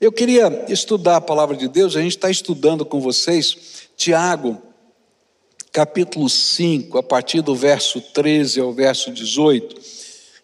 [0.00, 4.62] Eu queria estudar a palavra de Deus, a gente está estudando com vocês Tiago,
[5.72, 9.74] capítulo 5, a partir do verso 13 ao verso 18.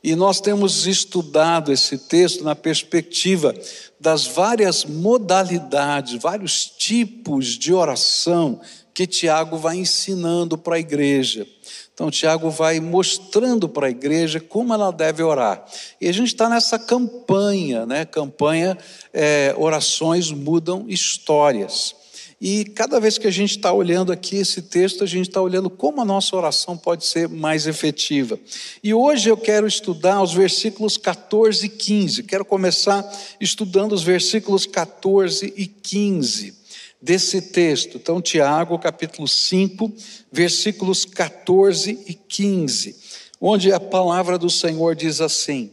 [0.02, 3.54] E nós temos estudado esse texto na perspectiva
[4.00, 8.60] das várias modalidades, vários tipos de oração
[8.92, 11.46] que Tiago vai ensinando para a igreja.
[11.94, 15.64] Então, Tiago vai mostrando para a igreja como ela deve orar.
[16.00, 18.04] E a gente está nessa campanha, né?
[18.04, 18.76] Campanha
[19.12, 21.94] é, Orações Mudam Histórias.
[22.40, 25.70] E cada vez que a gente está olhando aqui esse texto, a gente está olhando
[25.70, 28.40] como a nossa oração pode ser mais efetiva.
[28.82, 32.24] E hoje eu quero estudar os versículos 14 e 15.
[32.24, 33.08] Quero começar
[33.40, 36.63] estudando os versículos 14 e 15
[37.04, 37.98] desse texto.
[37.98, 39.92] Então, Tiago, capítulo 5,
[40.32, 42.96] versículos 14 e 15,
[43.38, 45.70] onde a palavra do Senhor diz assim: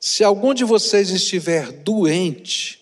[0.00, 2.80] Se algum de vocês estiver doente,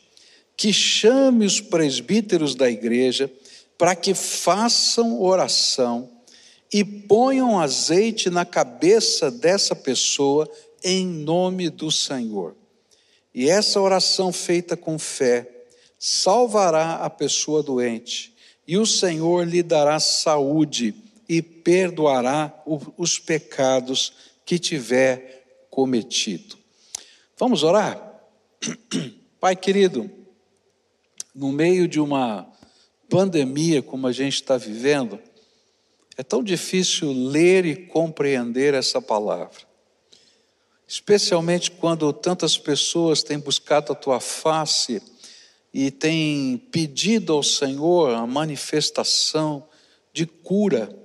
[0.57, 3.31] que chame os presbíteros da igreja
[3.77, 6.09] para que façam oração
[6.73, 10.49] e ponham azeite na cabeça dessa pessoa
[10.83, 12.55] em nome do Senhor.
[13.35, 15.54] E essa oração feita com fé
[16.07, 18.35] salvará a pessoa doente,
[18.69, 20.95] e o Senhor lhe dará saúde
[21.27, 22.63] e perdoará
[22.99, 24.13] os pecados
[24.45, 26.59] que tiver cometido.
[27.39, 28.21] Vamos orar?
[29.41, 30.11] Pai querido,
[31.35, 32.47] no meio de uma
[33.09, 35.19] pandemia como a gente está vivendo,
[36.19, 39.63] é tão difícil ler e compreender essa palavra.
[40.87, 45.14] Especialmente quando tantas pessoas têm buscado a tua face
[45.75, 49.67] e tem pedido ao Senhor a manifestação
[50.13, 50.97] de cura.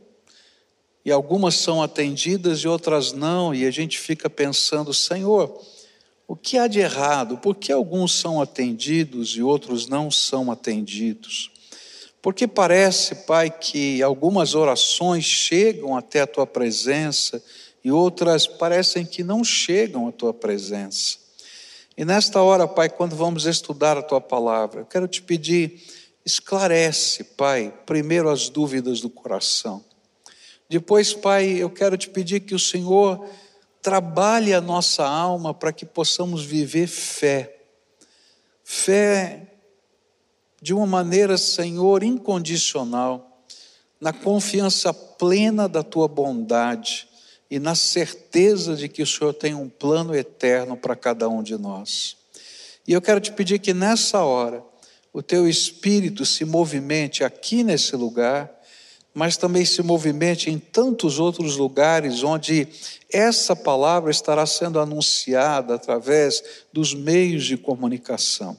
[1.04, 5.60] E algumas são atendidas e outras não, e a gente fica pensando, Senhor,
[6.28, 7.40] o que há de errado?
[7.40, 11.50] Por que alguns são atendidos e outros não são atendidos?
[12.22, 17.44] Porque parece, Pai, que algumas orações chegam até a tua presença
[17.84, 21.29] e outras parecem que não chegam à tua presença.
[22.00, 25.84] E nesta hora, Pai, quando vamos estudar a tua palavra, eu quero te pedir,
[26.26, 29.84] esclarece, Pai, primeiro as dúvidas do coração.
[30.70, 33.28] Depois, Pai, eu quero te pedir que o Senhor
[33.82, 37.64] trabalhe a nossa alma para que possamos viver fé.
[38.64, 39.48] Fé
[40.62, 43.44] de uma maneira, Senhor, incondicional,
[44.00, 47.09] na confiança plena da tua bondade
[47.50, 51.58] e na certeza de que o Senhor tem um plano eterno para cada um de
[51.58, 52.16] nós.
[52.88, 54.64] E eu quero te pedir que nessa hora
[55.12, 58.52] o teu espírito se movimente aqui nesse lugar,
[59.14, 62.68] mas também se movimente em tantos outros lugares onde
[63.12, 68.56] essa palavra estará sendo anunciada através dos meios de comunicação.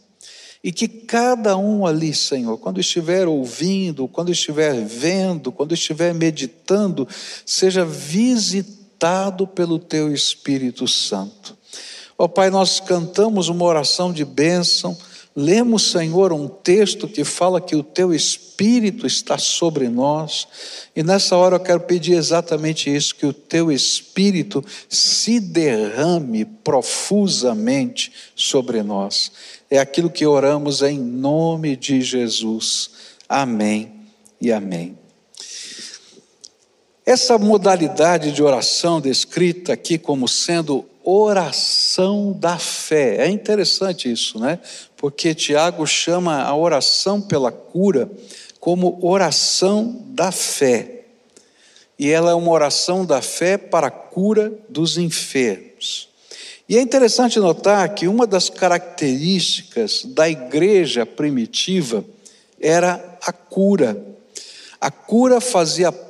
[0.62, 7.08] E que cada um ali, Senhor, quando estiver ouvindo, quando estiver vendo, quando estiver meditando,
[7.46, 8.79] seja visitado
[9.46, 11.56] pelo teu Espírito Santo.
[12.18, 14.96] Ó oh, Pai, nós cantamos uma oração de bênção,
[15.34, 20.46] lemos, Senhor, um texto que fala que o teu Espírito está sobre nós,
[20.94, 28.12] e nessa hora eu quero pedir exatamente isso: que o teu Espírito se derrame profusamente
[28.36, 29.32] sobre nós.
[29.70, 32.90] É aquilo que oramos em nome de Jesus.
[33.26, 33.92] Amém
[34.40, 34.99] e amém.
[37.04, 43.26] Essa modalidade de oração descrita aqui como sendo oração da fé.
[43.26, 44.58] É interessante isso, né?
[44.96, 48.10] Porque Tiago chama a oração pela cura
[48.60, 51.04] como oração da fé.
[51.98, 56.08] E ela é uma oração da fé para a cura dos enfermos.
[56.68, 62.04] E é interessante notar que uma das características da igreja primitiva
[62.60, 64.00] era a cura.
[64.80, 66.09] A cura fazia parte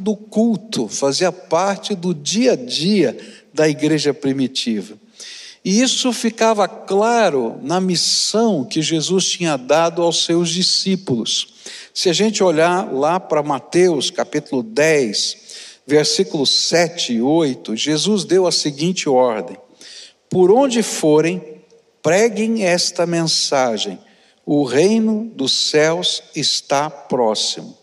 [0.00, 3.16] do culto, fazia parte do dia a dia
[3.52, 4.96] da igreja primitiva.
[5.64, 11.54] E isso ficava claro na missão que Jesus tinha dado aos seus discípulos.
[11.94, 15.36] Se a gente olhar lá para Mateus capítulo 10,
[15.86, 19.56] versículos 7 e 8, Jesus deu a seguinte ordem:
[20.28, 21.40] Por onde forem,
[22.02, 23.98] preguem esta mensagem:
[24.44, 27.81] o reino dos céus está próximo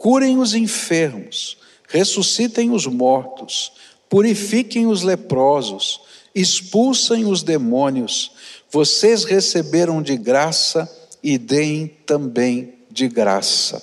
[0.00, 3.70] curem os enfermos, ressuscitem os mortos,
[4.08, 6.00] purifiquem os leprosos,
[6.34, 8.32] expulsem os demônios.
[8.70, 10.90] Vocês receberam de graça
[11.22, 13.82] e deem também de graça.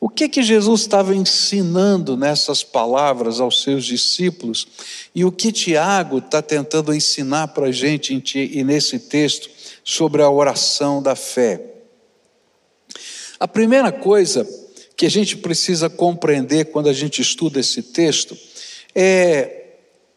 [0.00, 4.66] O que que Jesus estava ensinando nessas palavras aos seus discípulos
[5.14, 9.48] e o que Tiago está tentando ensinar para a gente e nesse texto
[9.84, 11.62] sobre a oração da fé.
[13.38, 14.65] A primeira coisa
[14.96, 18.36] que a gente precisa compreender quando a gente estuda esse texto
[18.94, 19.64] é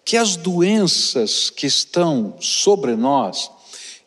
[0.06, 3.52] que as doenças que estão sobre nós,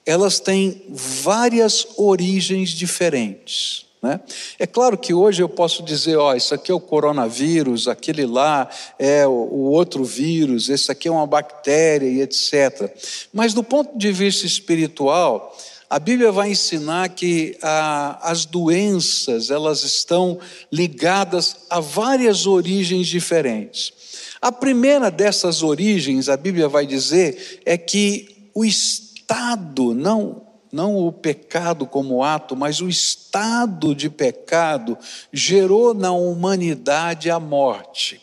[0.05, 3.87] elas têm várias origens diferentes.
[4.03, 4.19] Né?
[4.59, 8.69] É claro que hoje eu posso dizer, ó, isso aqui é o coronavírus, aquele lá
[8.99, 12.93] é o outro vírus, esse aqui é uma bactéria e etc.
[13.33, 15.57] Mas do ponto de vista espiritual,
[15.93, 20.39] a Bíblia vai ensinar que as doenças elas estão
[20.73, 23.93] ligadas a várias origens diferentes.
[24.41, 31.13] A primeira dessas origens, a Bíblia vai dizer, é que o estado, não, não o
[31.13, 34.97] pecado como ato, mas o estado de pecado
[35.31, 38.19] gerou na humanidade a morte.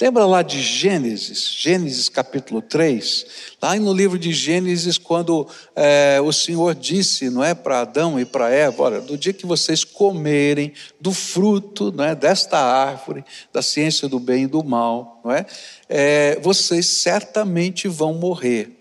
[0.00, 3.26] Lembra lá de Gênesis, Gênesis capítulo 3?
[3.60, 8.24] Lá no livro de Gênesis, quando é, o Senhor disse, não é, para Adão e
[8.24, 13.60] para Eva: olha, do dia que vocês comerem do fruto não é, desta árvore, da
[13.60, 15.44] ciência do bem e do mal, não é,
[15.86, 18.79] é vocês certamente vão morrer.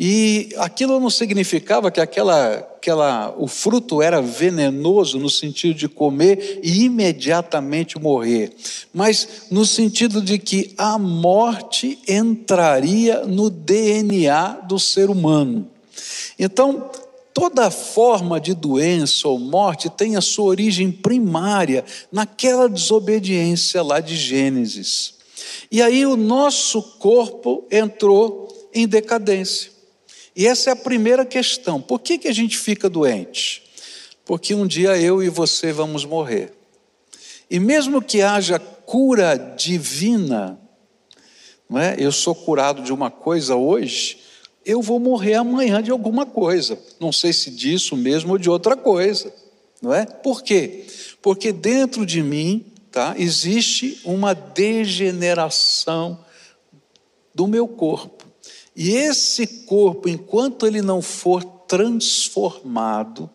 [0.00, 6.60] E aquilo não significava que aquela, aquela, o fruto era venenoso no sentido de comer
[6.62, 8.52] e imediatamente morrer,
[8.94, 15.68] mas no sentido de que a morte entraria no DNA do ser humano.
[16.38, 16.88] Então,
[17.34, 24.14] toda forma de doença ou morte tem a sua origem primária naquela desobediência lá de
[24.14, 25.14] Gênesis.
[25.72, 29.77] E aí o nosso corpo entrou em decadência.
[30.38, 31.80] E essa é a primeira questão.
[31.82, 33.60] Por que, que a gente fica doente?
[34.24, 36.52] Porque um dia eu e você vamos morrer.
[37.50, 40.56] E mesmo que haja cura divina,
[41.68, 41.96] não é?
[41.98, 44.20] eu sou curado de uma coisa hoje,
[44.64, 46.78] eu vou morrer amanhã de alguma coisa.
[47.00, 49.34] Não sei se disso mesmo ou de outra coisa.
[49.82, 50.06] Não é?
[50.06, 50.86] Por quê?
[51.20, 56.24] Porque dentro de mim tá, existe uma degeneração
[57.34, 58.17] do meu corpo.
[58.80, 63.28] E esse corpo, enquanto ele não for transformado,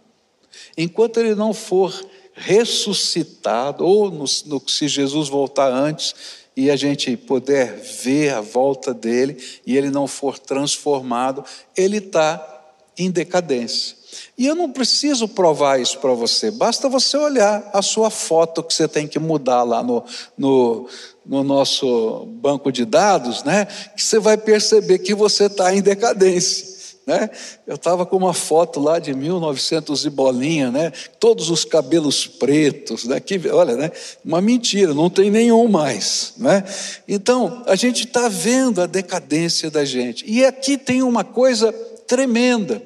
[0.77, 1.93] enquanto ele não for
[2.33, 6.15] ressuscitado, ou no, no, se Jesus voltar antes
[6.55, 9.35] e a gente puder ver a volta dele
[9.67, 11.43] e ele não for transformado,
[11.75, 12.61] ele está
[12.97, 13.97] em decadência.
[14.37, 18.73] E eu não preciso provar isso para você, basta você olhar a sua foto que
[18.73, 20.05] você tem que mudar lá no,
[20.37, 20.87] no,
[21.25, 23.65] no nosso banco de dados, né,
[23.95, 26.73] que você vai perceber que você está em decadência.
[27.05, 27.29] Né?
[27.67, 30.89] Eu estava com uma foto lá de 1900 e bolinha, né?
[31.19, 33.19] todos os cabelos pretos, né?
[33.19, 33.91] que, olha, né?
[34.23, 36.33] uma mentira, não tem nenhum mais.
[36.37, 36.63] Né?
[37.05, 40.23] Então, a gente está vendo a decadência da gente.
[40.25, 41.73] E aqui tem uma coisa
[42.07, 42.81] tremenda.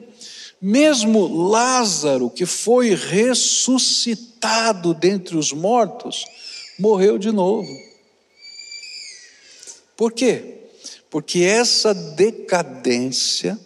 [0.60, 6.26] Mesmo Lázaro, que foi ressuscitado dentre os mortos,
[6.80, 7.87] morreu de novo.
[9.98, 10.60] Por quê?
[11.10, 13.60] Porque essa decadência,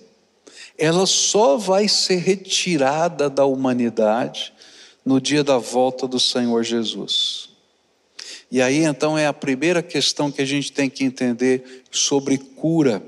[0.77, 4.53] ela só vai ser retirada da humanidade
[5.05, 7.49] no dia da volta do Senhor Jesus.
[8.49, 13.03] E aí então é a primeira questão que a gente tem que entender sobre cura,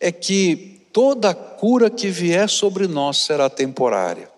[0.00, 4.30] é que toda cura que vier sobre nós será temporária.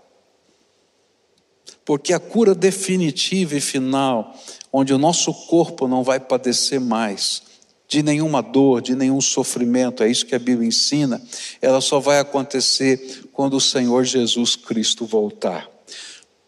[1.84, 4.36] Porque a cura definitiva e final,
[4.72, 7.42] onde o nosso corpo não vai padecer mais,
[7.88, 11.22] de nenhuma dor, de nenhum sofrimento, é isso que a Bíblia ensina,
[11.60, 15.68] ela só vai acontecer quando o Senhor Jesus Cristo voltar.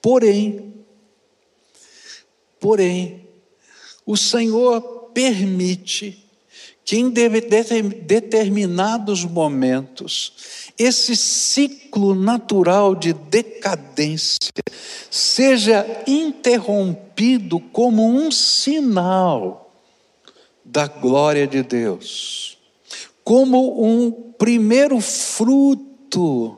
[0.03, 0.75] Porém,
[2.61, 3.27] porém,
[4.05, 4.83] o Senhor
[5.15, 6.27] permite
[6.85, 10.33] que em determinados momentos
[10.79, 14.51] esse ciclo natural de decadência
[15.11, 19.70] seja interrompido como um sinal
[20.71, 22.57] da glória de Deus,
[23.25, 26.57] como um primeiro fruto.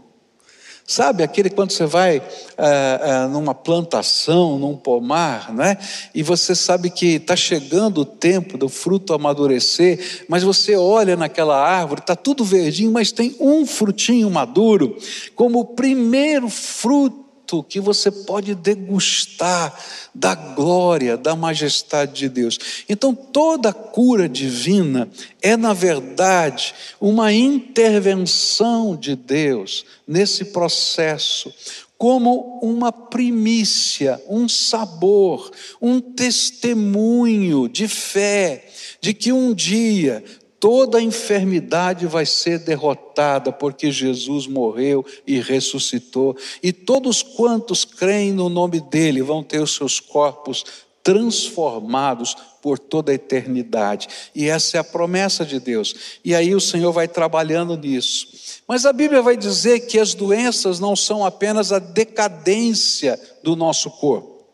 [0.87, 2.23] Sabe aquele quando você vai é,
[2.59, 5.79] é, numa plantação, num pomar, né?
[6.15, 11.57] E você sabe que está chegando o tempo do fruto amadurecer, mas você olha naquela
[11.57, 14.99] árvore, está tudo verdinho, mas tem um frutinho maduro,
[15.35, 17.22] como o primeiro fruto
[17.61, 19.77] que você pode degustar
[20.15, 22.57] da glória, da majestade de Deus.
[22.89, 25.09] Então, toda cura divina
[25.43, 31.53] é, na verdade, uma intervenção de Deus nesse processo,
[31.99, 38.69] como uma primícia, um sabor, um testemunho de fé,
[39.01, 40.23] de que um dia
[40.63, 48.49] toda enfermidade vai ser derrotada, porque Jesus morreu e ressuscitou, e todos quantos creem no
[48.49, 50.65] nome dele vão ter os seus corpos
[51.03, 54.07] transformados por toda a eternidade.
[54.33, 55.97] E essa é a promessa de Deus.
[56.25, 58.29] E aí o Senhor vai trabalhando nisso.
[58.69, 63.91] Mas a Bíblia vai dizer que as doenças não são apenas a decadência do nosso
[63.91, 64.45] corpo.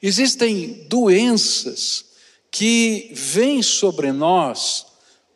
[0.00, 2.09] Existem doenças
[2.50, 4.86] que vêm sobre nós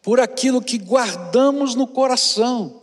[0.02, 2.82] por aquilo que guardamos no coração.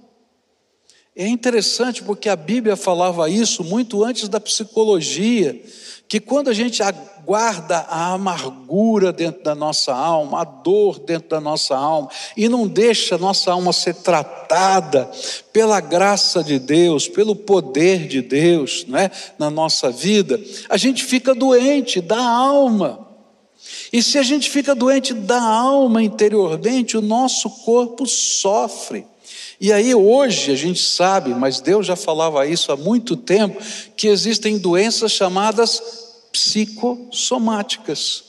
[1.15, 5.61] É interessante porque a Bíblia falava isso muito antes da psicologia,
[6.07, 6.81] que quando a gente
[7.25, 12.67] guarda a amargura dentro da nossa alma, a dor dentro da nossa alma, e não
[12.67, 15.11] deixa a nossa alma ser tratada
[15.53, 21.35] pela graça de Deus, pelo poder de Deus né, na nossa vida, a gente fica
[21.35, 23.10] doente da alma.
[23.91, 29.05] E se a gente fica doente da alma interiormente, o nosso corpo sofre.
[29.59, 33.61] E aí hoje a gente sabe, mas Deus já falava isso há muito tempo,
[33.95, 35.81] que existem doenças chamadas
[36.31, 38.23] psicossomáticas,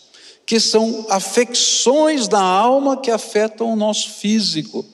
[0.45, 4.85] que são afecções da alma que afetam o nosso físico.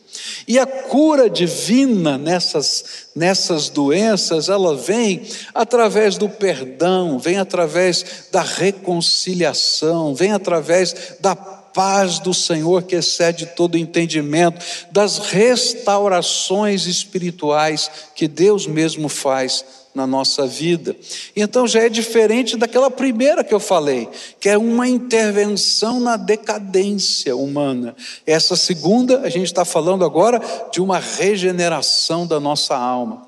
[0.46, 5.22] E a cura divina nessas, nessas doenças, ela vem
[5.54, 13.46] através do perdão, vem através da reconciliação, vem através da paz do Senhor que excede
[13.46, 20.96] todo entendimento, das restaurações espirituais que Deus mesmo faz na nossa vida.
[21.34, 24.08] Então já é diferente daquela primeira que eu falei,
[24.40, 27.96] que é uma intervenção na decadência humana.
[28.26, 30.40] Essa segunda, a gente está falando agora
[30.72, 33.26] de uma regeneração da nossa alma.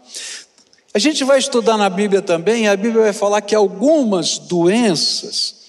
[0.92, 5.59] A gente vai estudar na Bíblia também, a Bíblia vai falar que algumas doenças,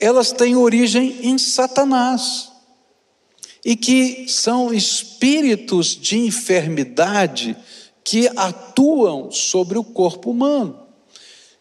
[0.00, 2.50] elas têm origem em Satanás.
[3.64, 7.54] E que são espíritos de enfermidade
[8.02, 10.80] que atuam sobre o corpo humano.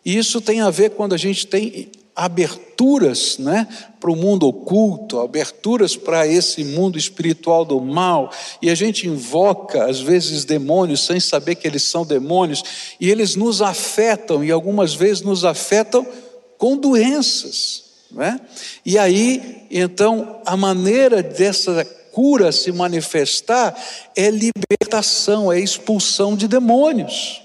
[0.05, 3.67] E isso tem a ver quando a gente tem aberturas né,
[3.99, 8.29] para o mundo oculto, aberturas para esse mundo espiritual do mal,
[8.61, 12.61] e a gente invoca, às vezes, demônios sem saber que eles são demônios,
[12.99, 16.05] e eles nos afetam, e algumas vezes nos afetam
[16.57, 17.88] com doenças.
[18.11, 18.39] Né?
[18.85, 23.75] E aí, então, a maneira dessa cura se manifestar
[24.15, 27.41] é libertação, é expulsão de demônios.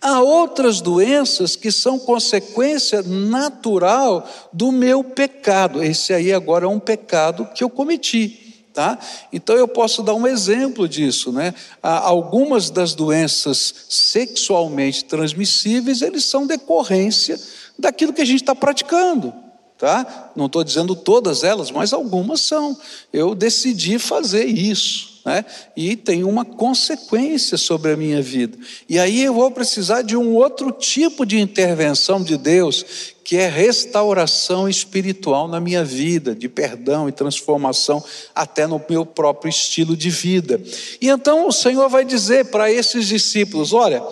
[0.00, 5.82] Há outras doenças que são consequência natural do meu pecado.
[5.82, 8.42] Esse aí agora é um pecado que eu cometi.
[8.72, 8.98] Tá?
[9.32, 11.54] Então eu posso dar um exemplo disso, né?
[11.82, 17.40] Algumas das doenças sexualmente transmissíveis, eles são decorrência
[17.78, 19.32] daquilo que a gente está praticando
[19.78, 20.32] tá?
[20.34, 22.76] Não estou dizendo todas elas, mas algumas são.
[23.12, 25.44] Eu decidi fazer isso, né?
[25.76, 28.56] E tem uma consequência sobre a minha vida.
[28.88, 33.48] E aí eu vou precisar de um outro tipo de intervenção de Deus, que é
[33.48, 38.02] restauração espiritual na minha vida, de perdão e transformação
[38.34, 40.60] até no meu próprio estilo de vida.
[41.00, 44.02] E então o Senhor vai dizer para esses discípulos: olha,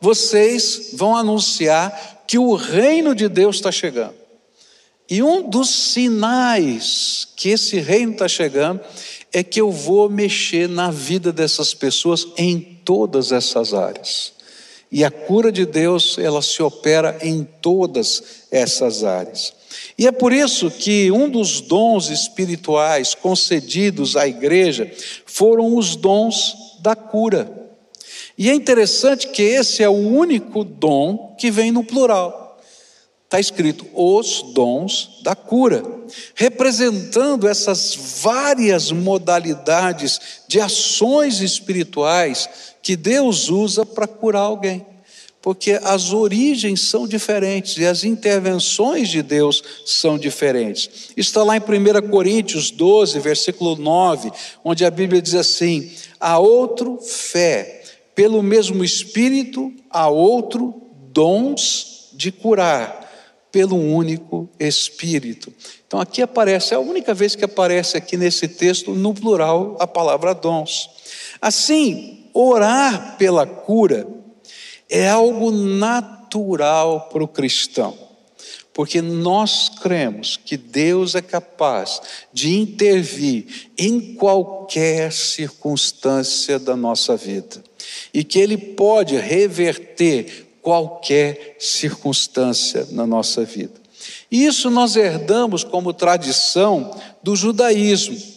[0.00, 4.14] vocês vão anunciar que o reino de Deus está chegando.
[5.08, 8.80] E um dos sinais que esse reino está chegando
[9.32, 14.32] é que eu vou mexer na vida dessas pessoas em todas essas áreas.
[14.90, 19.52] E a cura de Deus, ela se opera em todas essas áreas.
[19.98, 24.90] E é por isso que um dos dons espirituais concedidos à igreja
[25.26, 27.63] foram os dons da cura.
[28.36, 32.44] E é interessante que esse é o único dom que vem no plural
[33.34, 35.82] está escrito os dons da cura,
[36.36, 42.48] representando essas várias modalidades de ações espirituais
[42.80, 44.86] que Deus usa para curar alguém.
[45.42, 51.10] Porque as origens são diferentes e as intervenções de Deus são diferentes.
[51.16, 54.30] Está lá em 1 Coríntios 12, versículo 9,
[54.64, 57.82] onde a Bíblia diz assim: há outro fé,
[58.14, 60.74] pelo mesmo Espírito, há outro
[61.12, 63.04] dons de curar
[63.50, 65.52] pelo único Espírito.
[65.86, 69.86] Então aqui aparece, é a única vez que aparece aqui nesse texto, no plural, a
[69.86, 70.90] palavra dons.
[71.40, 74.06] Assim, orar pela cura
[74.90, 77.96] é algo natural para o cristão,
[78.72, 82.00] porque nós cremos que Deus é capaz
[82.32, 87.62] de intervir em qualquer circunstância da nossa vida
[88.12, 93.84] e que Ele pode reverter qualquer circunstância na nossa vida.
[94.30, 98.34] Isso nós herdamos como tradição do judaísmo.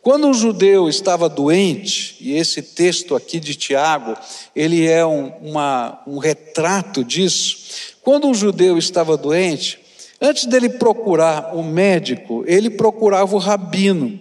[0.00, 4.16] Quando um judeu estava doente, e esse texto aqui de Tiago,
[4.54, 7.58] ele é um, uma, um retrato disso.
[8.02, 9.80] Quando um judeu estava doente,
[10.20, 14.20] antes dele procurar o médico, ele procurava o rabino.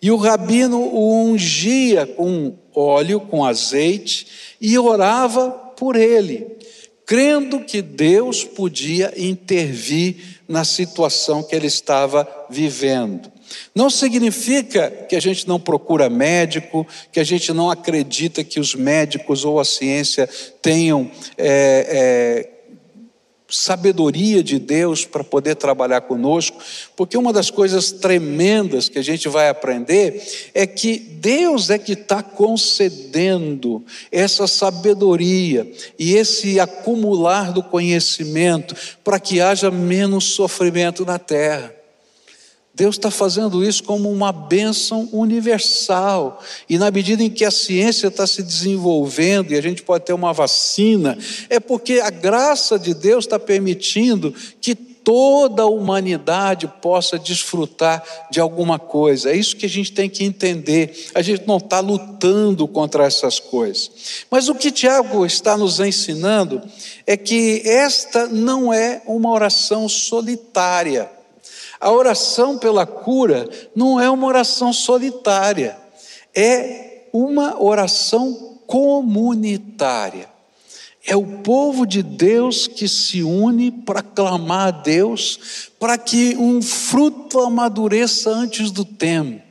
[0.00, 4.26] E o rabino o ungia com óleo, com azeite,
[4.60, 6.46] e orava por ele,
[7.04, 13.32] crendo que Deus podia intervir na situação que ele estava vivendo.
[13.74, 18.74] Não significa que a gente não procura médico, que a gente não acredita que os
[18.74, 20.28] médicos ou a ciência
[20.60, 22.51] tenham é, é,
[23.52, 26.58] sabedoria de Deus para poder trabalhar conosco,
[26.96, 31.92] porque uma das coisas tremendas que a gente vai aprender é que Deus é que
[31.92, 41.18] está concedendo essa sabedoria e esse acumular do conhecimento para que haja menos sofrimento na
[41.18, 41.81] terra.
[42.74, 46.42] Deus está fazendo isso como uma bênção universal.
[46.68, 50.14] E na medida em que a ciência está se desenvolvendo e a gente pode ter
[50.14, 51.18] uma vacina,
[51.50, 58.40] é porque a graça de Deus está permitindo que toda a humanidade possa desfrutar de
[58.40, 59.30] alguma coisa.
[59.30, 61.10] É isso que a gente tem que entender.
[61.14, 64.24] A gente não está lutando contra essas coisas.
[64.30, 66.62] Mas o que Tiago está nos ensinando
[67.06, 71.10] é que esta não é uma oração solitária.
[71.82, 75.76] A oração pela cura não é uma oração solitária,
[76.32, 80.30] é uma oração comunitária.
[81.04, 86.62] É o povo de Deus que se une para clamar a Deus, para que um
[86.62, 89.42] fruto amadureça antes do tempo,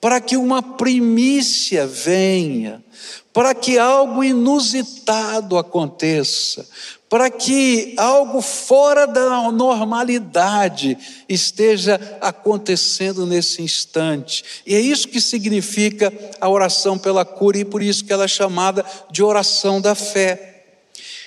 [0.00, 2.82] para que uma primícia venha,
[3.30, 6.66] para que algo inusitado aconteça,
[7.08, 10.98] para que algo fora da normalidade
[11.28, 14.44] esteja acontecendo nesse instante.
[14.66, 18.28] E é isso que significa a oração pela cura, e por isso que ela é
[18.28, 20.64] chamada de oração da fé.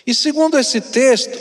[0.05, 1.37] E segundo esse texto,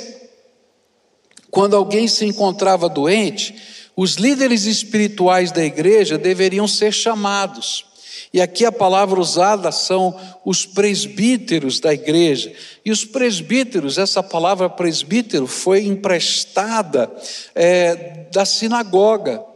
[1.51, 3.57] quando alguém se encontrava doente,
[3.97, 7.88] os líderes espirituais da igreja deveriam ser chamados.
[8.33, 12.53] E aqui a palavra usada são os presbíteros da igreja.
[12.85, 17.11] E os presbíteros, essa palavra presbítero foi emprestada
[17.55, 19.48] é, da sinagoga.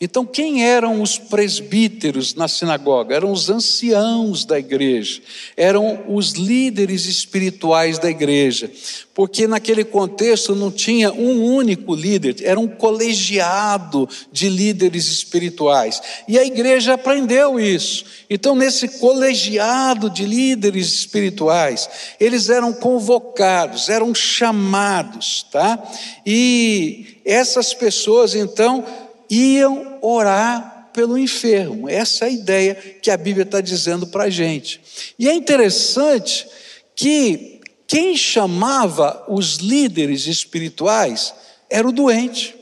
[0.00, 3.14] Então, quem eram os presbíteros na sinagoga?
[3.14, 5.20] Eram os anciãos da igreja,
[5.56, 8.70] eram os líderes espirituais da igreja,
[9.14, 16.02] porque naquele contexto não tinha um único líder, era um colegiado de líderes espirituais.
[16.28, 18.04] E a igreja aprendeu isso.
[18.28, 21.88] Então, nesse colegiado de líderes espirituais,
[22.20, 25.82] eles eram convocados, eram chamados, tá?
[26.26, 28.84] E essas pessoas, então,
[29.30, 31.88] iam orar pelo enfermo.
[31.88, 34.80] Essa é a ideia que a Bíblia está dizendo para a gente.
[35.18, 36.46] E é interessante
[36.94, 41.34] que quem chamava os líderes espirituais
[41.68, 42.56] era o doente.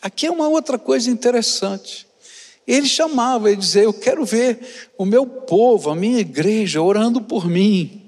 [0.00, 2.06] Aqui é uma outra coisa interessante.
[2.66, 7.48] Ele chamava, ele dizia: Eu quero ver o meu povo, a minha igreja, orando por
[7.48, 8.01] mim.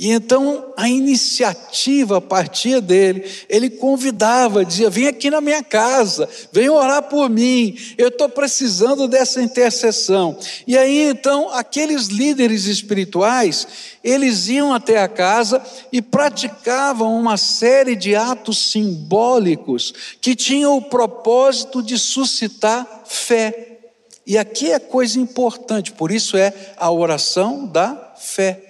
[0.00, 6.70] E então a iniciativa partia dele, ele convidava, dizia: Vem aqui na minha casa, vem
[6.70, 10.38] orar por mim, eu estou precisando dessa intercessão.
[10.68, 13.66] E aí então aqueles líderes espirituais,
[14.04, 20.82] eles iam até a casa e praticavam uma série de atos simbólicos que tinham o
[20.82, 23.80] propósito de suscitar fé.
[24.24, 28.67] E aqui é coisa importante, por isso é a oração da fé.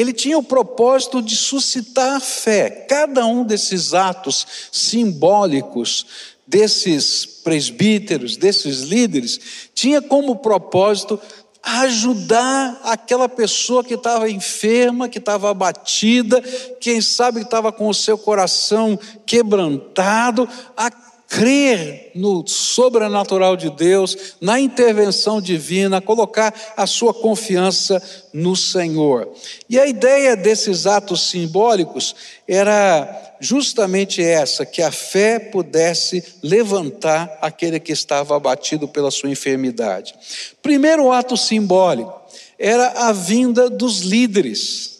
[0.00, 2.70] Ele tinha o propósito de suscitar fé.
[2.88, 6.06] Cada um desses atos simbólicos,
[6.46, 9.38] desses presbíteros, desses líderes,
[9.74, 11.20] tinha como propósito
[11.62, 16.40] ajudar aquela pessoa que estava enferma, que estava abatida,
[16.80, 20.90] quem sabe estava com o seu coração quebrantado, a
[21.30, 29.32] crer no sobrenatural de Deus, na intervenção divina, colocar a sua confiança no Senhor.
[29.68, 32.16] E a ideia desses atos simbólicos
[32.48, 40.14] era justamente essa: que a fé pudesse levantar aquele que estava abatido pela sua enfermidade.
[40.60, 42.20] Primeiro ato simbólico
[42.58, 44.90] era a vinda dos líderes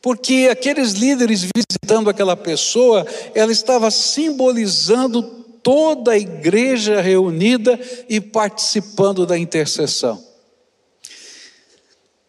[0.00, 9.26] porque aqueles líderes visitando aquela pessoa, ela estava simbolizando toda a igreja reunida e participando
[9.26, 10.22] da intercessão.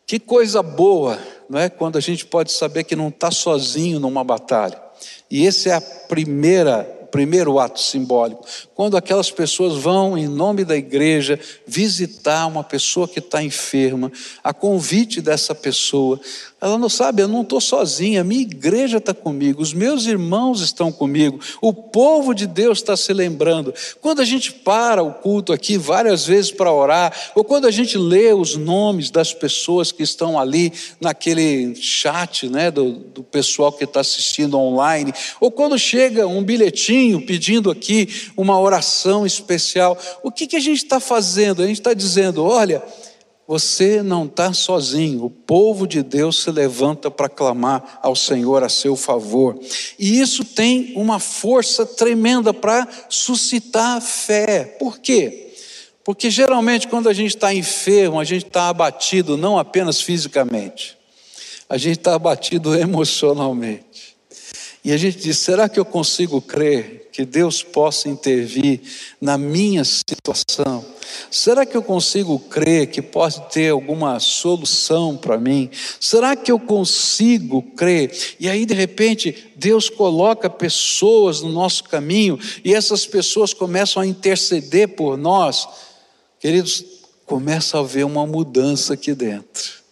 [0.08, 1.20] Que coisa boa,
[1.50, 1.70] não é?
[1.70, 4.82] Quando a gente pode saber que não está sozinho numa batalha.
[5.30, 10.76] E esse é a primeira primeiro ato simbólico, quando aquelas pessoas vão, em nome da
[10.76, 14.12] igreja, visitar uma pessoa que está enferma,
[14.44, 16.20] a convite dessa pessoa,
[16.66, 20.62] ela não sabe, eu não estou sozinha, a minha igreja está comigo, os meus irmãos
[20.62, 23.72] estão comigo, o povo de Deus está se lembrando.
[24.02, 28.00] Quando a gente para o culto aqui várias vezes para orar, ou quando a gente
[28.00, 33.84] lê os nomes das pessoas que estão ali naquele chat né, do, do pessoal que
[33.84, 40.48] está assistindo online, ou quando chega um bilhetinho pedindo aqui uma oração especial, o que,
[40.48, 41.62] que a gente está fazendo?
[41.62, 42.82] A gente está dizendo: olha
[43.48, 48.70] você não está sozinho, o povo de Deus se levanta para clamar ao Senhor a
[48.70, 49.60] seu favor.
[50.00, 54.64] E isso tem uma força tremenda para suscitar fé.
[54.80, 55.54] Por quê?
[56.04, 60.98] Porque geralmente, quando a gente está enfermo, a gente está abatido não apenas fisicamente,
[61.70, 64.16] a gente está abatido emocionalmente.
[64.84, 68.82] E a gente diz: será que eu consigo crer que Deus possa intervir
[69.20, 70.95] na minha situação?
[71.30, 75.70] Será que eu consigo crer que pode ter alguma solução para mim?
[76.00, 78.36] Será que eu consigo crer?
[78.40, 84.08] E aí, de repente, Deus coloca pessoas no nosso caminho e essas pessoas começam a
[84.08, 85.68] interceder por nós.
[86.40, 86.84] Queridos,
[87.26, 89.85] começa a haver uma mudança aqui dentro.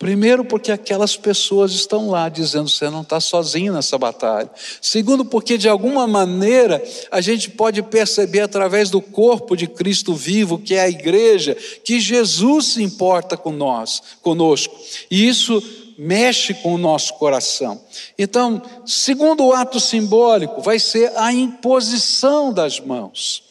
[0.00, 4.50] Primeiro, porque aquelas pessoas estão lá dizendo você não está sozinho nessa batalha.
[4.80, 10.58] Segundo, porque de alguma maneira a gente pode perceber através do corpo de Cristo vivo,
[10.58, 14.74] que é a igreja, que Jesus se importa com nós, conosco.
[15.10, 15.62] E isso
[15.98, 17.78] mexe com o nosso coração.
[18.18, 23.49] Então, segundo ato simbólico, vai ser a imposição das mãos.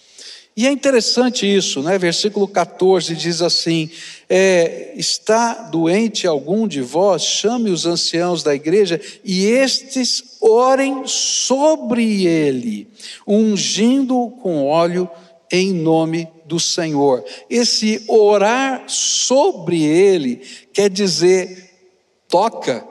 [0.60, 1.98] E é interessante isso, né?
[1.98, 3.90] Versículo 14 diz assim:
[4.30, 7.24] é, Está doente algum de vós?
[7.24, 12.90] Chame os anciãos da igreja e estes orem sobre ele,
[13.26, 15.10] ungindo com óleo
[15.50, 17.24] em nome do Senhor.
[17.50, 20.42] Esse orar sobre ele
[20.74, 21.70] quer dizer
[22.28, 22.86] toca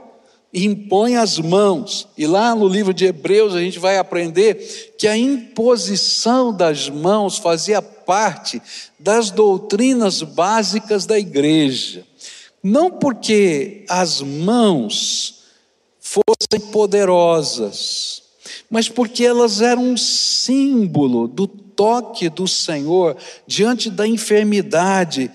[0.53, 2.09] impõe as mãos.
[2.17, 7.39] E lá no livro de Hebreus a gente vai aprender que a imposição das mãos
[7.39, 8.61] fazia parte
[8.99, 12.05] das doutrinas básicas da igreja.
[12.63, 15.45] Não porque as mãos
[16.01, 18.23] fossem poderosas,
[18.71, 25.31] mas porque elas eram um símbolo do toque do Senhor diante da enfermidade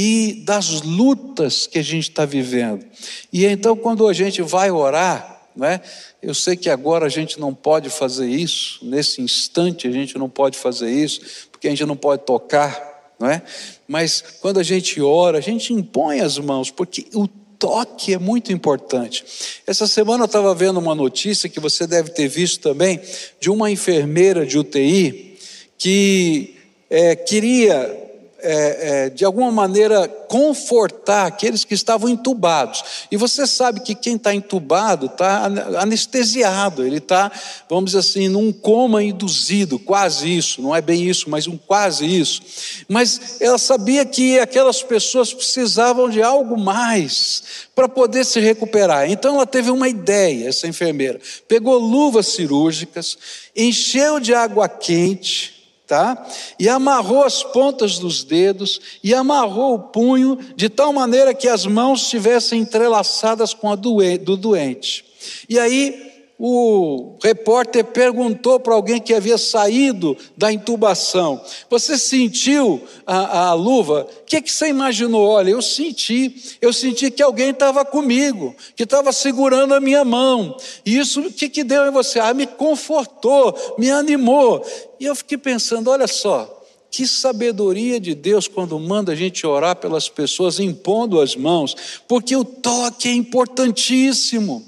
[0.00, 2.86] e das lutas que a gente está vivendo.
[3.32, 5.80] E então, quando a gente vai orar, né,
[6.22, 10.30] eu sei que agora a gente não pode fazer isso, nesse instante a gente não
[10.30, 13.42] pode fazer isso, porque a gente não pode tocar, não é?
[13.88, 17.26] Mas quando a gente ora, a gente impõe as mãos, porque o
[17.58, 19.24] toque é muito importante.
[19.66, 23.00] Essa semana eu estava vendo uma notícia que você deve ter visto também,
[23.40, 25.36] de uma enfermeira de UTI
[25.76, 26.54] que
[26.88, 28.07] é, queria
[28.40, 33.06] é, é, de alguma maneira, confortar aqueles que estavam entubados.
[33.10, 35.46] E você sabe que quem está entubado está
[35.80, 37.32] anestesiado, ele está,
[37.68, 42.06] vamos dizer assim, num coma induzido, quase isso, não é bem isso, mas um quase
[42.06, 42.40] isso.
[42.88, 47.42] Mas ela sabia que aquelas pessoas precisavam de algo mais
[47.74, 49.10] para poder se recuperar.
[49.10, 51.20] Então ela teve uma ideia, essa enfermeira.
[51.48, 53.18] Pegou luvas cirúrgicas,
[53.56, 55.57] encheu de água quente,
[55.88, 56.22] tá?
[56.58, 61.64] E amarrou as pontas dos dedos e amarrou o punho de tal maneira que as
[61.64, 65.04] mãos estivessem entrelaçadas com a do doente.
[65.48, 66.07] E aí
[66.40, 74.06] o repórter perguntou para alguém que havia saído da intubação: Você sentiu a, a luva?
[74.20, 75.26] O que, que você imaginou?
[75.26, 80.56] Olha, eu senti, eu senti que alguém estava comigo, que estava segurando a minha mão.
[80.86, 82.20] E isso, o que, que deu em você?
[82.20, 84.64] Ah, me confortou, me animou.
[85.00, 89.74] E eu fiquei pensando: olha só, que sabedoria de Deus quando manda a gente orar
[89.74, 91.74] pelas pessoas impondo as mãos,
[92.06, 94.67] porque o toque é importantíssimo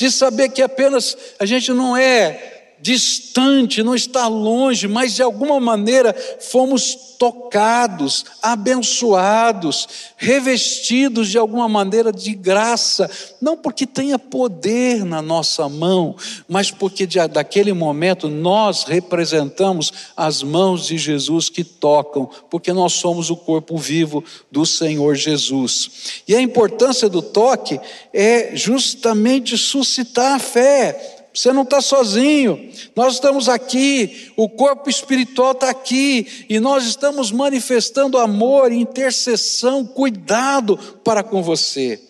[0.00, 5.60] de saber que apenas a gente não é distante, não está longe, mas de alguma
[5.60, 13.10] maneira fomos tocados, abençoados, revestidos de alguma maneira de graça,
[13.42, 16.16] não porque tenha poder na nossa mão,
[16.48, 22.94] mas porque de, daquele momento nós representamos as mãos de Jesus que tocam, porque nós
[22.94, 26.22] somos o corpo vivo do Senhor Jesus.
[26.26, 27.78] E a importância do toque
[28.14, 35.52] é justamente suscitar a fé você não está sozinho, nós estamos aqui, o corpo espiritual
[35.52, 42.00] está aqui, e nós estamos manifestando amor, intercessão, cuidado para com você.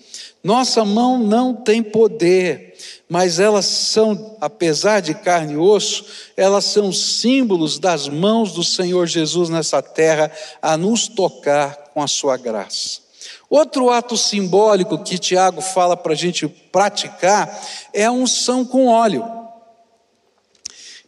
[0.42, 2.74] Nossa mão não tem poder,
[3.08, 9.06] mas elas são, apesar de carne e osso, elas são símbolos das mãos do Senhor
[9.06, 13.09] Jesus nessa terra a nos tocar com a sua graça.
[13.50, 17.60] Outro ato simbólico que Tiago fala para a gente praticar
[17.92, 19.24] é a unção com óleo.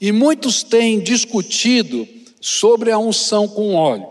[0.00, 2.06] E muitos têm discutido
[2.40, 4.08] sobre a unção com óleo.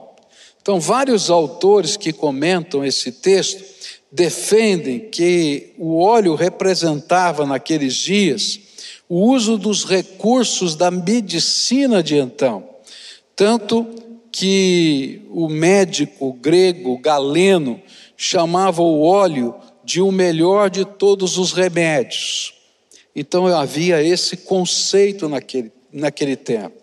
[0.62, 3.62] Então, vários autores que comentam esse texto
[4.10, 8.60] defendem que o óleo representava naqueles dias
[9.10, 12.64] o uso dos recursos da medicina de então,
[13.36, 13.86] tanto
[14.32, 17.82] que o médico grego Galeno
[18.24, 22.54] chamava o óleo de o melhor de todos os remédios.
[23.16, 26.78] Então havia esse conceito naquele, naquele tempo.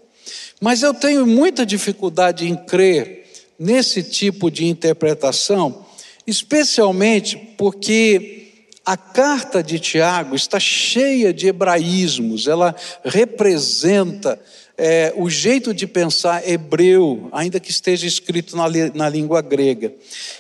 [0.61, 5.87] Mas eu tenho muita dificuldade em crer nesse tipo de interpretação,
[6.27, 12.75] especialmente porque a carta de Tiago está cheia de hebraísmos, ela
[13.05, 14.41] representa
[14.81, 18.65] é, o jeito de pensar hebreu, ainda que esteja escrito na,
[18.95, 19.93] na língua grega.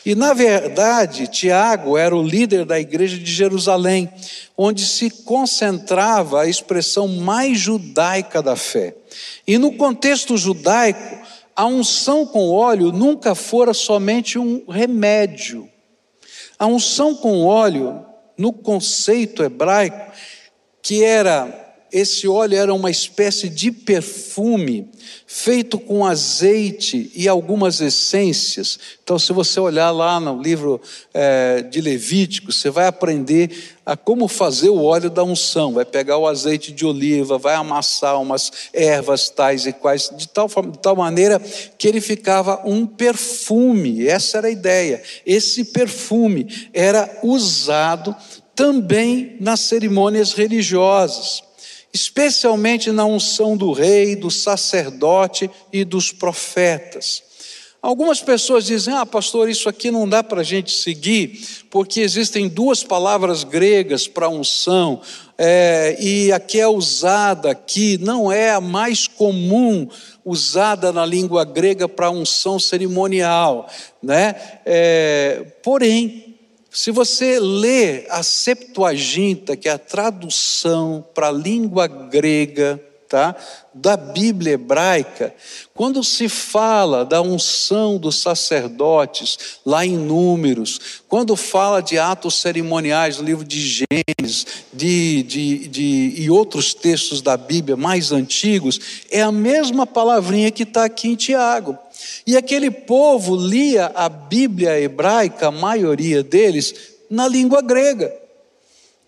[0.06, 4.08] E, na verdade, Tiago era o líder da igreja de Jerusalém,
[4.56, 8.94] onde se concentrava a expressão mais judaica da fé.
[9.44, 11.18] E no contexto judaico,
[11.56, 15.68] a unção com óleo nunca fora somente um remédio,
[16.56, 20.12] a unção com óleo, no conceito hebraico,
[20.80, 24.90] que era esse óleo era uma espécie de perfume
[25.26, 28.78] feito com azeite e algumas essências.
[29.02, 30.80] Então, se você olhar lá no livro
[31.12, 35.72] é, de Levítico, você vai aprender a como fazer o óleo da unção.
[35.72, 40.48] Vai pegar o azeite de oliva, vai amassar umas ervas tais e quais, de tal,
[40.48, 41.40] de tal maneira
[41.76, 44.06] que ele ficava um perfume.
[44.06, 45.02] Essa era a ideia.
[45.24, 48.14] Esse perfume era usado
[48.54, 51.47] também nas cerimônias religiosas
[51.98, 57.24] especialmente na unção do rei, do sacerdote e dos profetas.
[57.80, 62.48] Algumas pessoas dizem: Ah, pastor, isso aqui não dá para a gente seguir, porque existem
[62.48, 65.00] duas palavras gregas para unção,
[65.36, 69.88] é, e a que é usada aqui não é a mais comum
[70.24, 73.68] usada na língua grega para unção cerimonial,
[74.02, 74.34] né?
[74.66, 76.27] É, porém,
[76.78, 83.34] se você lê a Septuaginta, que é a tradução para a língua grega, tá?
[83.74, 85.34] da Bíblia hebraica,
[85.74, 93.18] quando se fala da unção dos sacerdotes, lá em Números, quando fala de atos cerimoniais
[93.18, 98.78] no livro de Gênesis de, de, de, e outros textos da Bíblia mais antigos,
[99.10, 101.76] é a mesma palavrinha que está aqui em Tiago.
[102.26, 106.74] E aquele povo lia a Bíblia hebraica, a maioria deles,
[107.10, 108.14] na língua grega.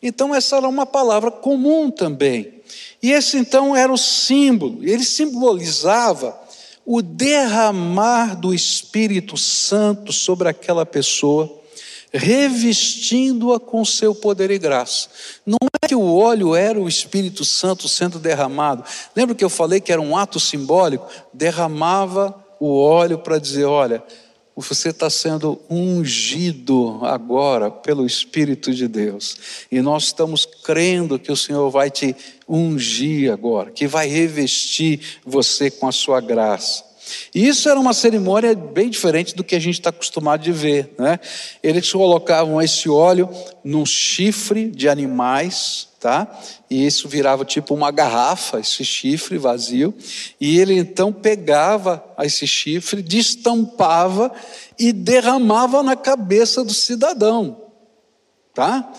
[0.03, 2.61] Então, essa era uma palavra comum também.
[3.03, 6.39] E esse então era o símbolo, ele simbolizava
[6.85, 11.61] o derramar do Espírito Santo sobre aquela pessoa,
[12.13, 15.09] revestindo-a com seu poder e graça.
[15.47, 18.85] Não é que o óleo era o Espírito Santo sendo derramado.
[19.15, 21.07] Lembra que eu falei que era um ato simbólico?
[21.33, 24.05] Derramava o óleo para dizer: olha,
[24.55, 29.65] você está sendo ungido agora pelo Espírito de Deus.
[29.73, 32.15] E nós estamos crendo que o Senhor vai te
[32.47, 36.90] ungir agora, que vai revestir você com a sua graça.
[37.35, 40.95] E isso era uma cerimônia bem diferente do que a gente está acostumado de ver.
[40.99, 41.19] Né?
[41.63, 43.29] Eles colocavam esse óleo
[43.65, 46.27] num chifre de animais, tá?
[46.71, 49.95] E isso virava tipo uma garrafa, esse chifre vazio,
[50.41, 54.33] e ele então pegava esse chifre, destampava
[54.79, 57.61] e derramava na cabeça do cidadão,
[58.55, 58.91] tá?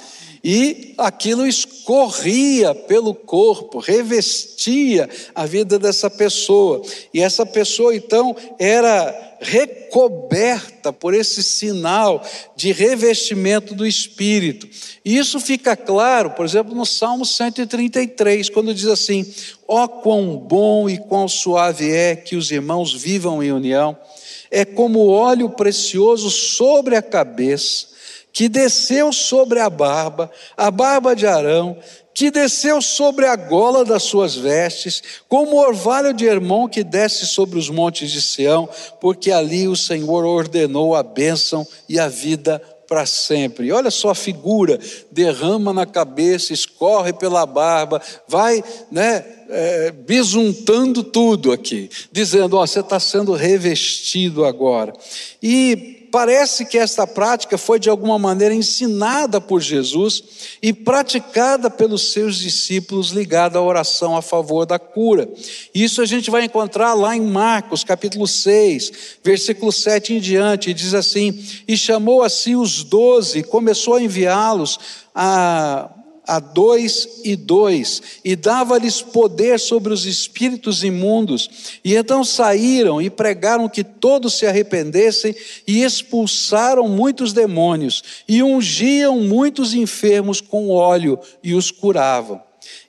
[0.44, 6.82] E aquilo escorria pelo corpo, revestia a vida dessa pessoa.
[7.14, 12.24] E essa pessoa então era recoberta por esse sinal
[12.56, 14.68] de revestimento do Espírito.
[15.04, 19.26] E isso fica claro, por exemplo, no Salmo 133, quando diz assim:
[19.68, 23.98] Ó oh, quão bom e quão suave é que os irmãos vivam em união,
[24.52, 27.88] é como óleo precioso sobre a cabeça,
[28.34, 31.78] que desceu sobre a barba, a barba de Arão,
[32.14, 37.26] que desceu sobre a gola das suas vestes, como o orvalho de Hermon que desce
[37.26, 42.62] sobre os montes de Sião, porque ali o Senhor ordenou a bênção e a vida
[42.88, 43.72] para sempre.
[43.72, 44.78] Olha só a figura,
[45.10, 52.82] derrama na cabeça, escorre pela barba, vai, né, é, bisuntando tudo aqui, dizendo: ó, você
[52.82, 54.92] está sendo revestido agora.
[55.42, 60.24] E parece que esta prática foi de alguma maneira ensinada por Jesus
[60.62, 65.30] e praticada pelos seus discípulos ligada à oração a favor da cura.
[65.74, 68.92] Isso a gente vai encontrar lá em Marcos, capítulo 6,
[69.24, 74.80] versículo 7 em diante, diz assim: "E chamou assim os doze, começou a enviá-los
[75.16, 75.90] a
[76.26, 81.80] a dois e dois, e dava-lhes poder sobre os espíritos imundos.
[81.84, 85.36] E então saíram e pregaram que todos se arrependessem
[85.68, 92.42] e expulsaram muitos demônios, e ungiam muitos enfermos com óleo e os curavam.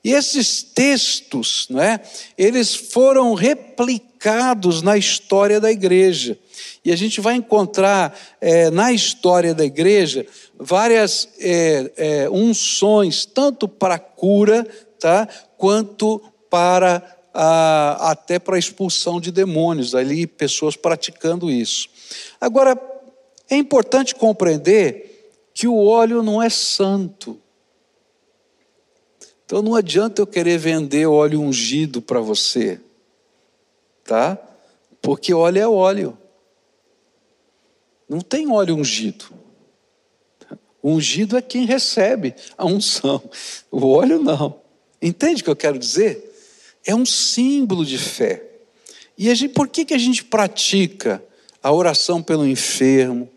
[0.05, 2.01] E esses textos, não é,
[2.37, 6.38] eles foram replicados na história da igreja.
[6.85, 10.27] E a gente vai encontrar é, na história da igreja
[10.59, 14.67] várias é, é, unções, tanto para cura,
[14.99, 21.88] tá, quanto para a, até para a expulsão de demônios, ali pessoas praticando isso.
[22.41, 22.79] Agora,
[23.49, 27.38] é importante compreender que o óleo não é santo.
[29.45, 32.81] Então não adianta eu querer vender óleo ungido para você,
[34.05, 34.38] tá?
[35.01, 36.19] Porque óleo é óleo.
[38.12, 39.25] Não tem óleo ungido.
[40.83, 43.22] O ungido é quem recebe a unção.
[43.70, 44.61] O óleo não.
[45.01, 46.31] Entende o que eu quero dizer?
[46.85, 48.44] É um símbolo de fé.
[49.16, 51.25] E gente, por que, que a gente pratica
[51.62, 53.31] a oração pelo enfermo?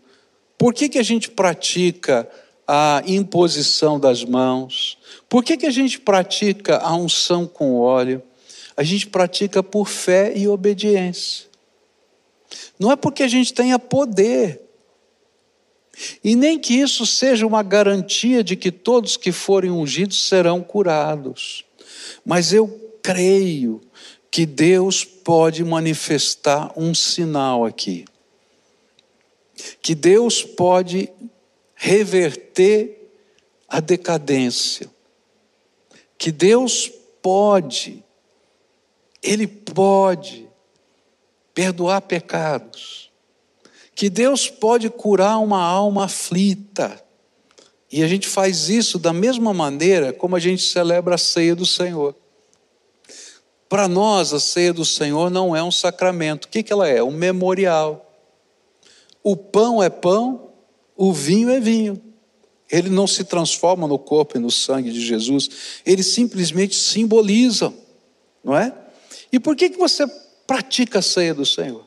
[0.58, 2.28] Por que, que a gente pratica
[2.68, 4.98] a imposição das mãos?
[5.26, 8.22] Por que, que a gente pratica a unção com óleo?
[8.76, 11.46] A gente pratica por fé e obediência.
[12.78, 14.65] Não é porque a gente tenha poder,
[16.22, 21.64] e nem que isso seja uma garantia de que todos que forem ungidos serão curados.
[22.24, 22.68] Mas eu
[23.02, 23.80] creio
[24.30, 28.04] que Deus pode manifestar um sinal aqui.
[29.80, 31.08] Que Deus pode
[31.74, 33.10] reverter
[33.66, 34.90] a decadência.
[36.18, 36.90] Que Deus
[37.22, 38.04] pode,
[39.22, 40.46] Ele pode
[41.54, 43.05] perdoar pecados
[43.96, 47.02] que Deus pode curar uma alma aflita.
[47.90, 51.64] E a gente faz isso da mesma maneira como a gente celebra a ceia do
[51.64, 52.14] Senhor.
[53.70, 56.44] Para nós, a ceia do Senhor não é um sacramento.
[56.44, 57.02] O que, que ela é?
[57.02, 58.14] Um memorial.
[59.22, 60.50] O pão é pão,
[60.94, 62.00] o vinho é vinho.
[62.70, 65.48] Ele não se transforma no corpo e no sangue de Jesus,
[65.86, 67.72] ele simplesmente simboliza,
[68.44, 68.74] não é?
[69.32, 70.04] E por que, que você
[70.46, 71.85] pratica a ceia do Senhor?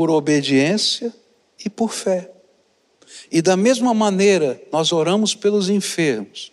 [0.00, 1.14] Por obediência
[1.62, 2.30] e por fé.
[3.30, 6.50] E da mesma maneira, nós oramos pelos enfermos,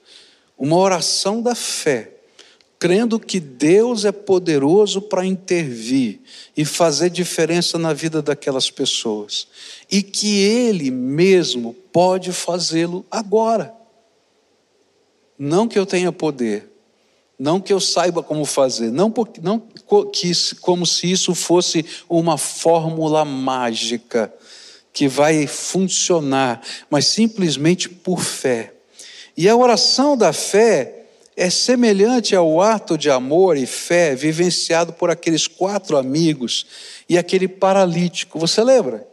[0.57, 2.11] uma oração da fé,
[2.77, 6.19] crendo que Deus é poderoso para intervir
[6.57, 9.47] e fazer diferença na vida daquelas pessoas,
[9.89, 13.73] e que Ele mesmo pode fazê-lo agora.
[15.39, 16.69] Não que eu tenha poder,
[17.37, 19.59] não que eu saiba como fazer, não, porque, não
[20.11, 24.33] que, como se isso fosse uma fórmula mágica
[24.91, 28.73] que vai funcionar, mas simplesmente por fé.
[29.35, 35.11] E a oração da fé é semelhante ao ato de amor e fé vivenciado por
[35.11, 36.65] aqueles quatro amigos
[37.07, 38.39] e aquele paralítico.
[38.39, 39.07] Você lembra?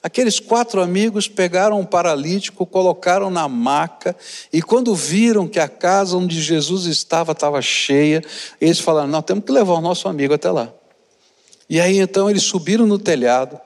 [0.00, 4.14] Aqueles quatro amigos pegaram um paralítico, colocaram na maca,
[4.52, 8.22] e quando viram que a casa onde Jesus estava estava cheia,
[8.60, 10.72] eles falaram: Não, temos que levar o nosso amigo até lá.
[11.68, 13.60] E aí então eles subiram no telhado,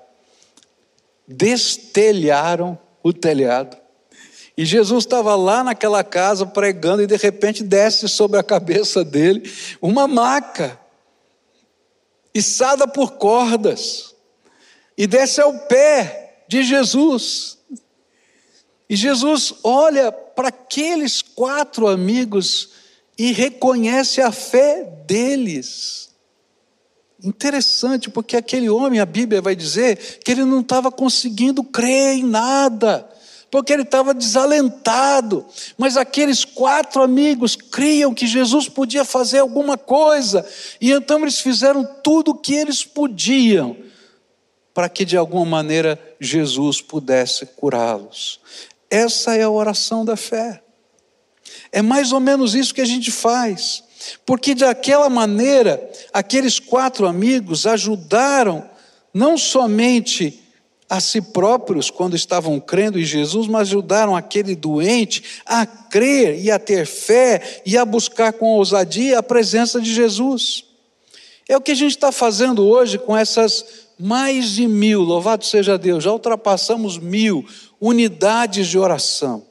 [1.28, 3.76] destelharam o telhado,
[4.56, 9.50] e Jesus estava lá naquela casa pregando, e de repente desce sobre a cabeça dele
[9.80, 10.78] uma maca,
[12.34, 14.11] içada por cordas,
[14.96, 17.58] e desce ao pé de Jesus.
[18.88, 22.70] E Jesus olha para aqueles quatro amigos
[23.18, 26.10] e reconhece a fé deles.
[27.22, 32.24] Interessante, porque aquele homem, a Bíblia vai dizer que ele não estava conseguindo crer em
[32.24, 33.08] nada,
[33.50, 35.46] porque ele estava desalentado.
[35.78, 40.44] Mas aqueles quatro amigos criam que Jesus podia fazer alguma coisa,
[40.80, 43.76] e então eles fizeram tudo o que eles podiam
[44.74, 48.40] para que de alguma maneira Jesus pudesse curá-los.
[48.90, 50.62] Essa é a oração da fé.
[51.70, 53.82] É mais ou menos isso que a gente faz.
[54.26, 58.68] Porque daquela maneira, aqueles quatro amigos ajudaram
[59.14, 60.40] não somente
[60.88, 66.50] a si próprios quando estavam crendo em Jesus, mas ajudaram aquele doente a crer e
[66.50, 70.64] a ter fé e a buscar com ousadia a presença de Jesus.
[71.48, 75.78] É o que a gente está fazendo hoje com essas Mais de mil, louvado seja
[75.78, 77.46] Deus, já ultrapassamos mil
[77.80, 79.46] unidades de oração.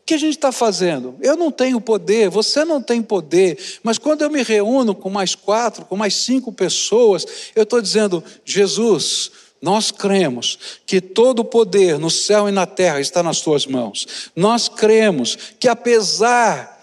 [0.00, 1.14] O que a gente está fazendo?
[1.20, 5.36] Eu não tenho poder, você não tem poder, mas quando eu me reúno com mais
[5.36, 7.24] quatro, com mais cinco pessoas,
[7.54, 9.30] eu estou dizendo: Jesus,
[9.62, 14.32] nós cremos que todo o poder no céu e na terra está nas tuas mãos.
[14.34, 16.76] Nós cremos que apesar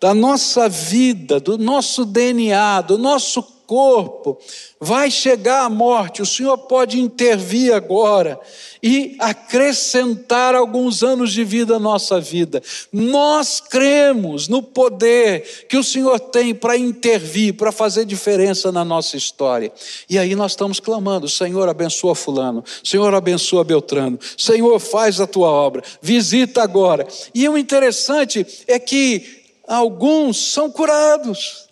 [0.00, 4.36] da nossa vida, do nosso DNA, do nosso corpo,
[4.80, 8.36] vai chegar a morte, o Senhor pode intervir agora
[8.82, 12.60] e acrescentar alguns anos de vida à nossa vida.
[12.92, 19.16] Nós cremos no poder que o Senhor tem para intervir, para fazer diferença na nossa
[19.16, 19.72] história.
[20.08, 25.48] E aí nós estamos clamando: Senhor, abençoa Fulano, Senhor, abençoa Beltrano, Senhor, faz a tua
[25.48, 27.06] obra, visita agora.
[27.32, 31.69] E o interessante é que alguns são curados.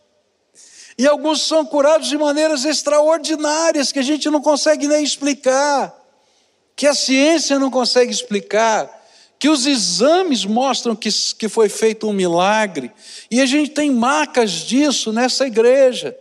[0.98, 5.94] E alguns são curados de maneiras extraordinárias que a gente não consegue nem explicar,
[6.74, 8.90] que a ciência não consegue explicar,
[9.38, 12.90] que os exames mostram que, que foi feito um milagre,
[13.30, 16.16] e a gente tem marcas disso nessa igreja.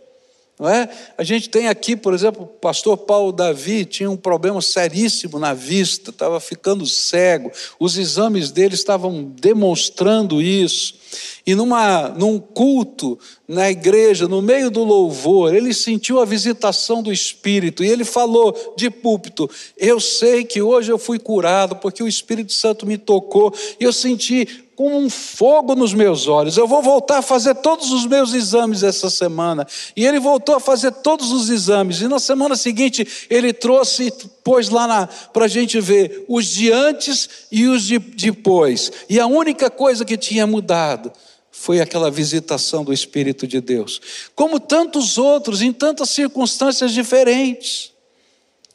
[0.58, 0.88] Não é?
[1.16, 5.54] A gente tem aqui, por exemplo, o pastor Paulo Davi tinha um problema seríssimo na
[5.54, 10.98] vista, estava ficando cego, os exames dele estavam demonstrando isso.
[11.46, 17.12] E numa, num culto na igreja, no meio do louvor, ele sentiu a visitação do
[17.12, 22.08] Espírito e ele falou de púlpito: Eu sei que hoje eu fui curado porque o
[22.08, 26.56] Espírito Santo me tocou e eu senti com um fogo nos meus olhos.
[26.56, 29.66] Eu vou voltar a fazer todos os meus exames essa semana.
[29.96, 32.00] E ele voltou a fazer todos os exames.
[32.00, 34.12] E na semana seguinte ele trouxe
[34.44, 38.92] pôs lá para a gente ver os de antes e os de depois.
[39.10, 41.10] E a única coisa que tinha mudado
[41.50, 44.00] foi aquela visitação do Espírito de Deus.
[44.32, 47.90] Como tantos outros, em tantas circunstâncias diferentes.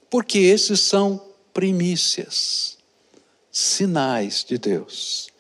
[0.10, 1.22] Porque esses são
[1.54, 2.78] primícias,
[3.50, 5.32] sinais de Deus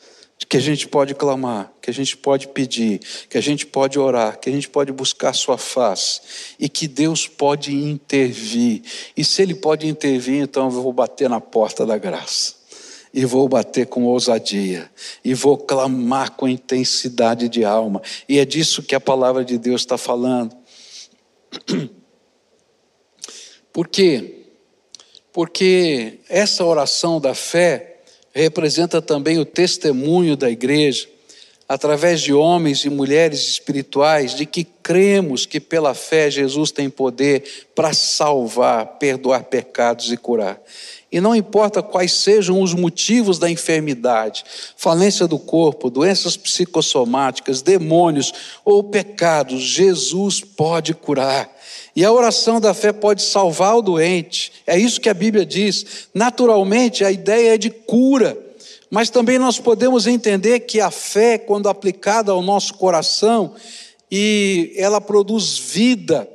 [0.47, 4.39] que a gente pode clamar, que a gente pode pedir, que a gente pode orar,
[4.39, 6.21] que a gente pode buscar sua face
[6.59, 8.81] e que Deus pode intervir.
[9.15, 12.55] E se Ele pode intervir, então eu vou bater na porta da graça.
[13.13, 14.89] E vou bater com ousadia,
[15.23, 19.81] e vou clamar com intensidade de alma, e é disso que a palavra de Deus
[19.81, 20.57] está falando.
[23.71, 24.47] Por quê?
[25.31, 27.92] Porque essa oração da fé,
[28.33, 31.07] representa também o testemunho da igreja,
[31.69, 37.43] através de homens e mulheres espirituais, de que cremos que pela fé Jesus tem poder
[37.75, 40.61] para salvar, perdoar pecados e curar.
[41.11, 44.43] E não importa quais sejam os motivos da enfermidade,
[44.75, 48.33] falência do corpo, doenças psicossomáticas, demônios
[48.65, 51.52] ou pecados, Jesus pode curar.
[51.95, 56.07] E a oração da fé pode salvar o doente, é isso que a Bíblia diz.
[56.13, 58.37] Naturalmente, a ideia é de cura,
[58.89, 63.53] mas também nós podemos entender que a fé, quando aplicada ao nosso coração,
[64.11, 66.27] e ela produz vida,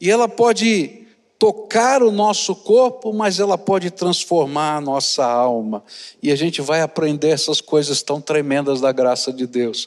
[0.00, 1.04] e ela pode
[1.38, 5.84] tocar o nosso corpo, mas ela pode transformar a nossa alma.
[6.22, 9.86] E a gente vai aprender essas coisas tão tremendas da graça de Deus.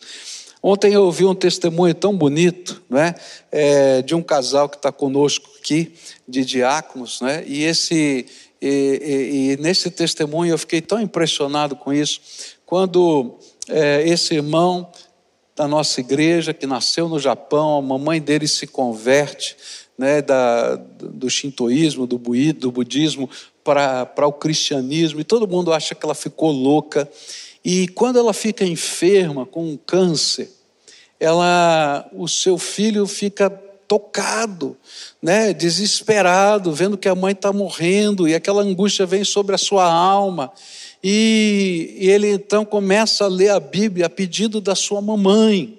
[0.69, 3.15] Ontem eu ouvi um testemunho tão bonito, né,
[3.49, 5.93] é, de um casal que está conosco aqui,
[6.27, 8.25] de diáconos, né, e esse
[8.61, 12.19] e, e, e, nesse testemunho eu fiquei tão impressionado com isso,
[12.65, 13.37] quando
[13.69, 14.91] é, esse irmão
[15.55, 19.55] da nossa igreja, que nasceu no Japão, a mamãe dele se converte
[19.97, 23.29] né, da, do shintoísmo, do, do budismo,
[23.63, 27.09] para o cristianismo, e todo mundo acha que ela ficou louca.
[27.63, 30.56] E quando ela fica enferma com um câncer,
[31.19, 33.49] ela, o seu filho fica
[33.87, 34.75] tocado,
[35.21, 39.85] né, desesperado, vendo que a mãe está morrendo e aquela angústia vem sobre a sua
[39.89, 40.51] alma.
[41.03, 45.77] E, e ele então começa a ler a Bíblia a pedido da sua mamãe.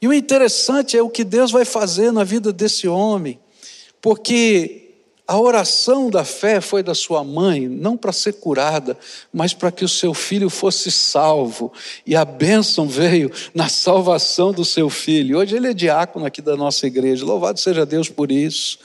[0.00, 3.38] E o interessante é o que Deus vai fazer na vida desse homem,
[4.00, 4.87] porque
[5.28, 8.96] a oração da fé foi da sua mãe, não para ser curada,
[9.30, 11.70] mas para que o seu filho fosse salvo.
[12.06, 15.36] E a bênção veio na salvação do seu filho.
[15.36, 17.26] Hoje ele é diácono aqui da nossa igreja.
[17.26, 18.78] Louvado seja Deus por isso.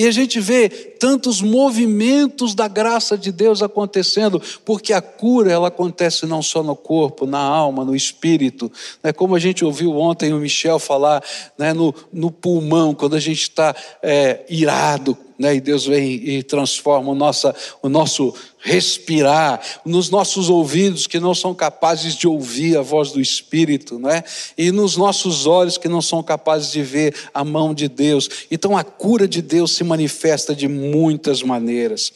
[0.00, 5.68] E a gente vê tantos movimentos da graça de Deus acontecendo, porque a cura ela
[5.68, 8.72] acontece não só no corpo, na alma, no espírito.
[9.02, 9.12] Né?
[9.12, 11.22] Como a gente ouviu ontem o Michel falar,
[11.58, 11.74] né?
[11.74, 15.54] no, no pulmão, quando a gente está é, irado né?
[15.54, 21.34] e Deus vem e transforma o, nossa, o nosso respirar, nos nossos ouvidos que não
[21.34, 24.22] são capazes de ouvir a voz do Espírito, não é?
[24.56, 28.28] E nos nossos olhos que não são capazes de ver a mão de Deus.
[28.50, 32.12] Então a cura de Deus se manifesta de muitas maneiras.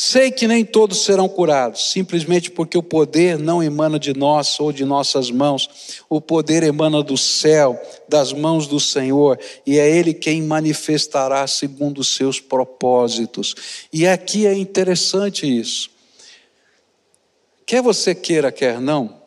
[0.00, 4.70] Sei que nem todos serão curados, simplesmente porque o poder não emana de nós ou
[4.70, 7.76] de nossas mãos, o poder emana do céu,
[8.08, 13.56] das mãos do Senhor, e é Ele quem manifestará segundo os seus propósitos.
[13.92, 15.90] E aqui é interessante isso.
[17.66, 19.20] Quer você queira, quer não,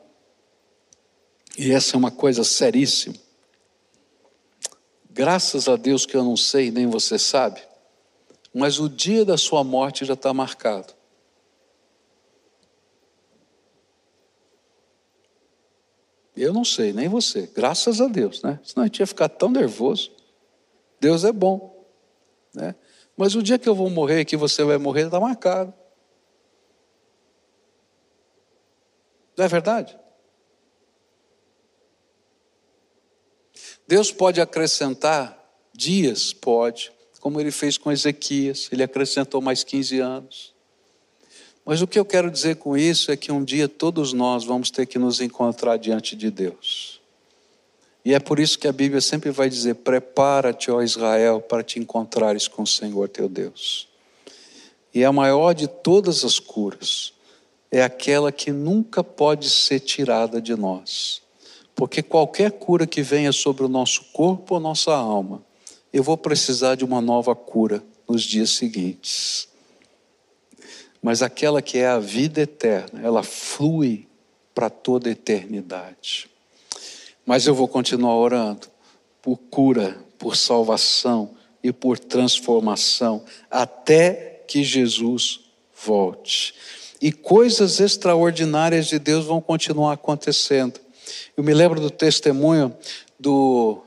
[1.58, 3.16] e essa é uma coisa seríssima.
[5.10, 7.71] Graças a Deus que eu não sei, nem você sabe
[8.54, 10.94] mas o dia da sua morte já está marcado.
[16.36, 18.60] Eu não sei, nem você, graças a Deus, né?
[18.64, 20.12] Senão a gente ia ficar tão nervoso.
[21.00, 21.86] Deus é bom,
[22.54, 22.76] né?
[23.16, 25.74] Mas o dia que eu vou morrer, que você vai morrer, está marcado.
[29.38, 29.98] Não é verdade?
[33.88, 35.38] Deus pode acrescentar
[35.74, 36.34] dias?
[36.34, 36.92] Pode
[37.22, 40.54] como ele fez com Ezequias, ele acrescentou mais 15 anos.
[41.64, 44.72] Mas o que eu quero dizer com isso é que um dia todos nós vamos
[44.72, 47.00] ter que nos encontrar diante de Deus.
[48.04, 51.80] E é por isso que a Bíblia sempre vai dizer: prepara-te, ó Israel, para te
[51.80, 53.88] encontrares com o Senhor teu Deus.
[54.92, 57.14] E a maior de todas as curas
[57.72, 61.22] é aquela que nunca pode ser tirada de nós.
[61.76, 65.44] Porque qualquer cura que venha sobre o nosso corpo ou nossa alma,
[65.94, 69.48] eu vou precisar de uma nova cura nos dias seguintes.
[71.02, 74.08] Mas aquela que é a vida eterna, ela flui
[74.54, 76.30] para toda a eternidade.
[77.26, 78.68] Mas eu vou continuar orando
[79.22, 81.32] por cura, por salvação
[81.64, 85.42] e por transformação, até que Jesus
[85.86, 86.54] volte.
[87.02, 90.80] E coisas extraordinárias de Deus vão continuar acontecendo.
[91.36, 92.76] Eu me lembro do testemunho
[93.20, 93.82] do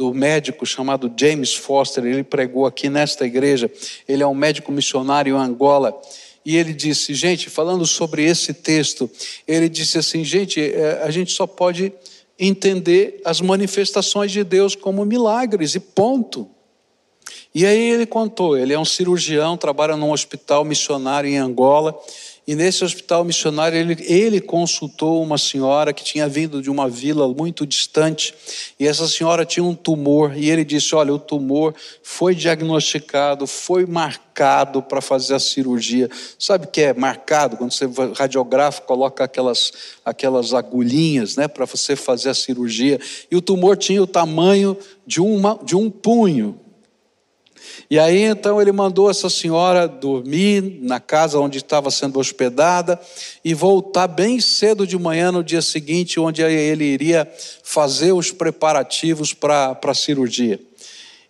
[0.00, 3.70] do médico chamado James Foster, ele pregou aqui nesta igreja,
[4.08, 6.00] ele é um médico missionário em Angola,
[6.42, 9.10] e ele disse, gente, falando sobre esse texto,
[9.46, 11.92] ele disse assim, gente, é, a gente só pode
[12.38, 16.48] entender as manifestações de Deus como milagres, e ponto.
[17.54, 21.94] E aí ele contou, ele é um cirurgião, trabalha num hospital missionário em Angola,
[22.46, 27.28] e nesse hospital missionário, ele, ele consultou uma senhora que tinha vindo de uma vila
[27.28, 28.34] muito distante,
[28.78, 33.86] e essa senhora tinha um tumor, e ele disse: Olha, o tumor foi diagnosticado, foi
[33.86, 36.08] marcado para fazer a cirurgia.
[36.38, 37.56] Sabe o que é marcado?
[37.56, 39.72] Quando você radiográfico, coloca aquelas,
[40.04, 42.98] aquelas agulhinhas né, para você fazer a cirurgia,
[43.30, 44.76] e o tumor tinha o tamanho
[45.06, 46.58] de, uma, de um punho.
[47.90, 53.00] E aí então ele mandou essa senhora dormir na casa onde estava sendo hospedada
[53.44, 57.30] e voltar bem cedo de manhã no dia seguinte, onde ele iria
[57.62, 60.69] fazer os preparativos para a cirurgia.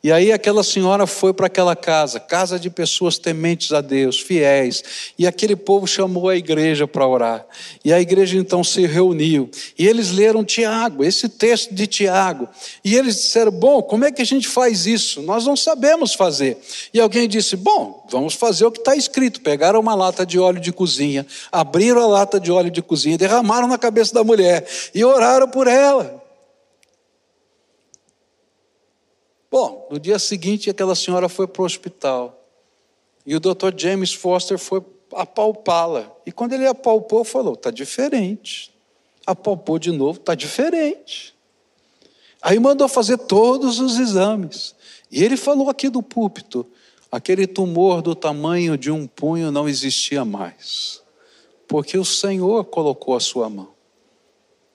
[0.02, 4.82] E aí aquela senhora foi para aquela casa, casa de pessoas tementes a Deus, fiéis,
[5.18, 7.46] e aquele povo chamou a igreja para orar.
[7.84, 12.48] E a igreja então se reuniu, e eles leram Tiago, esse texto de Tiago.
[12.82, 15.20] E eles disseram: "Bom, como é que a gente faz isso?
[15.20, 16.56] Nós não sabemos fazer".
[16.94, 19.42] E alguém disse: "Bom, vamos fazer o que está escrito".
[19.42, 23.68] Pegaram uma lata de óleo de cozinha, abriram a lata de óleo de cozinha, derramaram
[23.68, 26.19] na cabeça da mulher e oraram por ela.
[29.50, 32.40] Bom, no dia seguinte aquela senhora foi para o hospital
[33.26, 33.72] e o Dr.
[33.76, 34.82] James Foster foi
[35.12, 36.10] apalpá-la.
[36.24, 38.72] E quando ele apalpou, falou: está diferente.
[39.26, 41.34] Apalpou de novo, está diferente.
[42.40, 44.74] Aí mandou fazer todos os exames.
[45.10, 46.66] E ele falou aqui do púlpito:
[47.10, 51.02] aquele tumor do tamanho de um punho não existia mais,
[51.68, 53.70] porque o Senhor colocou a sua mão.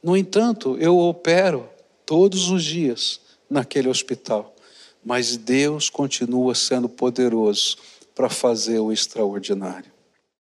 [0.04, 1.68] No entanto, eu opero
[2.06, 3.20] todos os dias
[3.50, 4.55] naquele hospital
[5.06, 7.78] mas Deus continua sendo poderoso
[8.16, 9.95] para fazer o extraordinário.